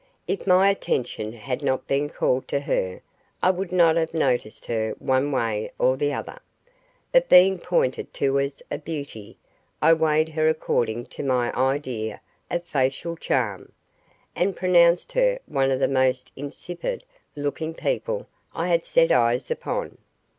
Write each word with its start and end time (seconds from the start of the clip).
If 0.27 0.47
my 0.47 0.71
attention 0.71 1.31
had 1.33 1.61
not 1.61 1.85
been 1.85 2.09
called 2.09 2.47
to 2.47 2.61
her 2.61 3.03
I 3.43 3.51
would 3.51 3.71
not 3.71 3.97
have 3.97 4.15
noticed 4.15 4.65
her 4.65 4.95
one 4.97 5.31
way 5.31 5.69
or 5.77 5.95
the 5.95 6.11
other, 6.11 6.39
but 7.11 7.29
being 7.29 7.59
pointed 7.59 8.11
to 8.15 8.39
as 8.39 8.63
a 8.71 8.79
beauty, 8.79 9.37
I 9.79 9.93
weighed 9.93 10.29
her 10.29 10.49
according 10.49 11.05
to 11.13 11.21
my 11.23 11.53
idea 11.55 12.19
of 12.49 12.63
facial 12.63 13.15
charm, 13.15 13.73
and 14.35 14.57
pronounced 14.57 15.11
her 15.11 15.37
one 15.45 15.69
of 15.69 15.79
the 15.79 15.87
most 15.87 16.31
insipid 16.35 17.03
looking 17.35 17.75
people 17.75 18.25
I 18.55 18.69
had 18.69 18.83
set 18.87 19.11
eyes 19.11 19.51
upon. 19.51 19.99